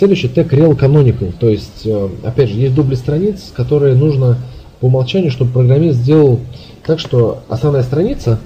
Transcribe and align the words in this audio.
следующий 0.00 0.28
тег 0.28 0.50
rel 0.54 0.78
canonical. 0.78 1.30
То 1.38 1.50
есть, 1.50 1.82
э, 1.84 2.08
опять 2.24 2.48
же, 2.48 2.58
есть 2.58 2.74
дубли 2.74 2.94
страниц, 2.94 3.52
которые 3.54 3.94
нужно 3.94 4.38
по 4.80 4.86
умолчанию, 4.86 5.30
чтобы 5.30 5.52
программист 5.52 5.98
сделал 5.98 6.40
так, 6.86 6.98
что 6.98 7.42
основная 7.50 7.82
страница, 7.82 8.38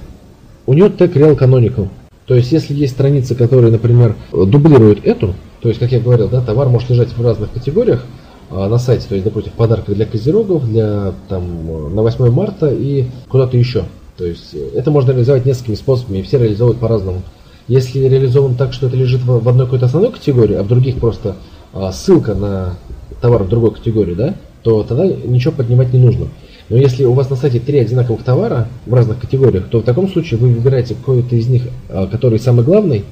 у 0.66 0.74
нее 0.74 0.90
тег 0.90 1.16
rel 1.16 1.38
canonical. 1.38 1.88
То 2.26 2.34
есть, 2.34 2.50
если 2.50 2.74
есть 2.74 2.94
страницы, 2.94 3.36
которые, 3.36 3.70
например, 3.70 4.16
дублируют 4.32 5.06
эту, 5.06 5.34
то 5.60 5.68
есть, 5.68 5.78
как 5.78 5.92
я 5.92 6.00
говорил, 6.00 6.28
да, 6.28 6.40
товар 6.40 6.68
может 6.68 6.90
лежать 6.90 7.16
в 7.16 7.24
разных 7.24 7.52
категориях 7.52 8.04
а, 8.50 8.68
на 8.68 8.78
сайте, 8.78 9.06
то 9.08 9.14
есть, 9.14 9.24
допустим, 9.24 9.52
в 9.52 9.54
подарках 9.54 9.94
для 9.94 10.06
козерогов, 10.06 10.68
для 10.68 11.12
там 11.28 11.94
на 11.94 12.02
8 12.02 12.30
марта 12.30 12.66
и 12.66 13.04
куда-то 13.28 13.56
еще. 13.56 13.84
То 14.18 14.24
есть, 14.24 14.54
это 14.74 14.90
можно 14.90 15.12
реализовать 15.12 15.46
несколькими 15.46 15.76
способами, 15.76 16.18
и 16.18 16.22
все 16.22 16.38
реализовывают 16.38 16.80
по-разному. 16.80 17.22
Если 17.66 18.00
реализован 18.00 18.56
так, 18.56 18.72
что 18.72 18.88
это 18.88 18.96
лежит 18.96 19.22
в, 19.22 19.48
одной 19.48 19.66
какой-то 19.66 19.86
основной 19.86 20.12
категории, 20.12 20.54
а 20.54 20.62
в 20.62 20.68
других 20.68 20.98
просто 20.98 21.36
а, 21.72 21.92
ссылка 21.92 22.34
на 22.34 22.74
товар 23.20 23.44
в 23.44 23.48
другой 23.48 23.72
категории, 23.72 24.14
да, 24.14 24.34
то 24.62 24.82
тогда 24.82 25.06
ничего 25.06 25.52
поднимать 25.52 25.92
не 25.92 25.98
нужно. 25.98 26.28
Но 26.68 26.76
если 26.76 27.04
у 27.04 27.12
вас 27.12 27.30
на 27.30 27.36
сайте 27.36 27.60
три 27.60 27.78
одинаковых 27.78 28.22
товара 28.22 28.68
в 28.86 28.92
разных 28.92 29.18
категориях, 29.20 29.68
то 29.70 29.80
в 29.80 29.84
таком 29.84 30.08
случае 30.08 30.40
вы 30.40 30.48
выбираете 30.48 30.94
какой-то 30.94 31.36
из 31.36 31.48
них, 31.48 31.62
а, 31.88 32.06
который 32.06 32.38
самый 32.38 32.64
главный, 32.64 33.04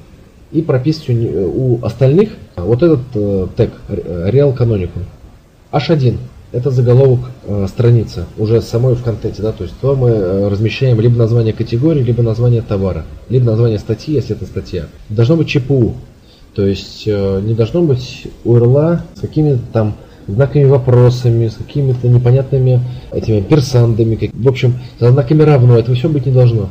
и 0.51 0.61
прописываете 0.61 1.47
у 1.47 1.83
остальных 1.83 2.29
вот 2.55 2.83
этот 2.83 2.99
э, 3.15 3.47
тег 3.57 3.71
Real 3.89 4.55
Canonical. 4.55 5.03
H1 5.71 6.17
это 6.53 6.69
заголовок 6.69 7.19
э, 7.45 7.65
страницы, 7.67 8.25
уже 8.37 8.61
самой 8.61 8.93
в 8.93 9.03
контенте, 9.03 9.41
да, 9.41 9.51
то 9.51 9.63
есть 9.63 9.75
то 9.81 9.95
мы 9.95 10.09
э, 10.09 10.47
размещаем 10.47 11.01
либо 11.01 11.17
название 11.17 11.51
категории, 11.51 12.03
либо 12.03 12.21
название 12.21 12.61
товара, 12.61 13.05
либо 13.27 13.45
название 13.45 13.79
статьи, 13.79 14.13
если 14.13 14.35
это 14.35 14.45
статья. 14.45 14.85
Должно 15.09 15.35
быть 15.35 15.47
ЧПУ, 15.47 15.95
то 16.53 16.65
есть 16.65 17.03
э, 17.07 17.41
не 17.43 17.55
должно 17.55 17.81
быть 17.81 18.27
URL 18.45 18.99
с 19.15 19.19
какими-то 19.19 19.61
там 19.73 19.95
знаками 20.27 20.65
вопросами, 20.65 21.47
с 21.47 21.55
какими-то 21.55 22.07
непонятными 22.07 22.81
этими 23.11 23.41
персандами, 23.41 24.31
в 24.31 24.47
общем, 24.47 24.75
со 24.99 25.11
знаками 25.11 25.41
равно, 25.41 25.77
этого 25.77 25.95
все 25.95 26.07
быть 26.07 26.27
не 26.27 26.31
должно. 26.31 26.69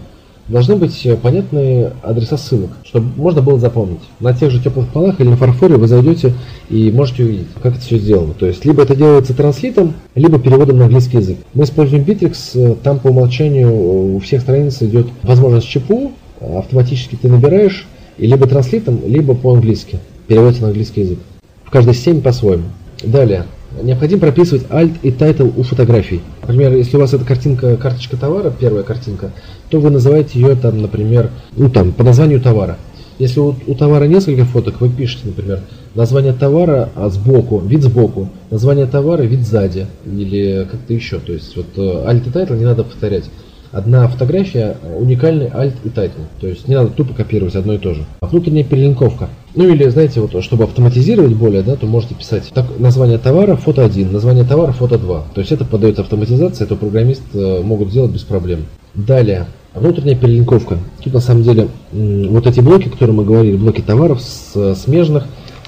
Должны 0.53 0.77
быть 0.77 1.07
э, 1.07 1.17
понятные 1.17 1.93
адреса 2.03 2.37
ссылок, 2.37 2.73
чтобы 2.85 3.07
можно 3.17 3.41
было 3.41 3.59
запомнить. 3.59 4.03
На 4.21 4.35
тех 4.35 4.51
же 4.51 4.63
теплых 4.63 4.87
полах 4.89 5.19
или 5.19 5.29
на 5.29 5.39
фарфоре 5.39 5.77
вы 5.77 5.89
зайдете 5.89 6.35
и 6.69 6.91
можете 6.91 7.25
увидеть, 7.25 7.47
как 7.63 7.73
это 7.73 7.81
все 7.81 7.97
сделано. 7.97 8.35
То 8.35 8.45
есть, 8.45 8.63
либо 8.67 8.83
это 8.83 8.95
делается 8.95 9.33
транслитом, 9.33 9.95
либо 10.15 10.39
переводом 10.39 10.77
на 10.77 10.85
английский 10.85 11.17
язык. 11.17 11.39
Мы 11.55 11.65
используем 11.65 12.05
Bittrex, 12.05 12.35
э, 12.53 12.75
там 12.83 12.99
по 12.99 13.09
умолчанию 13.09 13.73
у 13.73 14.19
всех 14.19 14.43
страниц 14.43 14.83
идет 14.83 15.07
возможность 15.23 15.69
ЧПУ, 15.69 16.13
автоматически 16.39 17.17
ты 17.17 17.31
набираешь, 17.31 17.87
и 18.19 18.27
либо 18.27 18.47
транслитом, 18.47 19.01
либо 19.07 19.35
по-английски. 19.35 20.01
Переводится 20.27 20.65
на 20.65 20.69
английский 20.69 21.01
язык. 21.01 21.19
В 21.65 21.71
каждой 21.71 21.95
системе 21.95 22.21
по-своему. 22.21 22.65
Далее. 23.03 23.47
Необходимо 23.83 24.21
прописывать 24.21 24.65
alt 24.71 24.93
и 25.03 25.11
title 25.11 25.53
у 25.57 25.63
фотографий. 25.63 26.21
Например, 26.43 26.75
если 26.75 26.97
у 26.97 27.01
вас 27.01 27.13
эта 27.13 27.25
картинка, 27.25 27.77
карточка 27.77 28.17
товара, 28.17 28.51
первая 28.51 28.85
картинка, 28.85 29.33
то 29.71 29.81
вы 29.81 29.91
называете 29.91 30.39
ее 30.39 30.55
там, 30.55 30.81
например, 30.81 31.31
ну 31.57 31.69
там, 31.69 31.93
по 31.93 32.05
названию 32.05 32.41
товара. 32.41 32.79
Если 33.19 33.41
у, 33.41 33.55
у 33.67 33.75
товара 33.75 34.05
несколько 34.05 34.45
фоток, 34.45 34.81
вы 34.81 34.89
пишете, 34.89 35.27
например, 35.27 35.61
название 35.95 36.33
товара 36.33 36.91
а 36.95 37.09
сбоку, 37.09 37.59
вид 37.59 37.83
сбоку, 37.83 38.29
название 38.51 38.87
товара, 38.87 39.23
вид 39.23 39.47
сзади, 39.47 39.87
или 40.07 40.67
как-то 40.71 40.93
еще. 40.93 41.19
То 41.19 41.33
есть 41.33 41.57
вот 41.57 41.67
э, 41.77 41.81
alt 41.81 42.27
и 42.27 42.31
title 42.31 42.59
не 42.59 42.65
надо 42.65 42.85
повторять 42.85 43.25
одна 43.73 44.07
фотография, 44.07 44.77
уникальный 44.99 45.47
alt 45.47 45.75
и 45.85 45.89
title. 45.89 46.27
То 46.41 46.47
есть 46.47 46.69
не 46.69 46.75
надо 46.75 46.91
тупо 46.91 47.15
копировать 47.15 47.57
одно 47.57 47.75
и 47.75 47.79
то 47.79 47.95
же. 47.95 48.05
Внутренняя 48.21 48.65
перелинковка. 48.65 49.29
Ну 49.55 49.69
или, 49.69 49.89
знаете, 49.89 50.21
вот 50.21 50.43
чтобы 50.43 50.65
автоматизировать 50.65 51.35
более, 51.35 51.63
да, 51.63 51.77
то 51.77 51.87
можете 51.87 52.15
писать 52.15 52.51
так, 52.55 52.67
название 52.79 53.19
товара, 53.19 53.57
фото 53.57 53.85
1, 53.85 54.13
название 54.13 54.45
товара, 54.45 54.73
фото 54.73 54.99
2. 54.99 55.25
То 55.35 55.41
есть 55.41 55.53
это 55.53 55.65
подается 55.65 56.03
автоматизация, 56.03 56.65
это 56.65 56.75
программист 56.75 57.23
э, 57.35 57.61
могут 57.63 57.91
сделать 57.91 58.11
без 58.11 58.23
проблем. 58.23 58.65
Далее, 58.95 59.47
внутренняя 59.75 60.17
перелинковка. 60.17 60.79
Тут 61.03 61.15
на 61.15 61.21
самом 61.21 61.43
деле 61.43 61.69
вот 61.93 62.47
эти 62.47 62.61
блоки, 62.61 62.89
которые 62.89 63.15
мы 63.15 63.25
говорили, 63.25 63.57
блоки 63.57 63.81
товаров 63.81 64.21
смежных, 64.23 65.27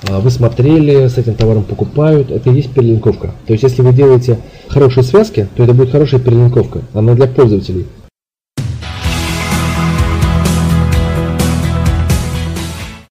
а, 0.09 0.21
вы 0.21 0.31
смотрели, 0.31 1.06
с 1.06 1.17
этим 1.17 1.34
товаром 1.34 1.65
покупают, 1.65 2.31
это 2.31 2.50
и 2.50 2.55
есть 2.55 2.73
перелинковка. 2.73 3.33
То 3.47 3.53
есть, 3.53 3.62
если 3.62 3.83
вы 3.83 3.93
делаете 3.93 4.39
хорошие 4.69 5.03
связки, 5.03 5.49
то 5.56 5.62
это 5.62 5.73
будет 5.73 5.91
хорошая 5.91 6.21
перелинковка, 6.21 6.83
она 6.93 7.15
для 7.15 7.27
пользователей. 7.27 7.87